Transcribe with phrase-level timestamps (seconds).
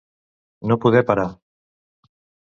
[0.71, 1.27] No poder parar.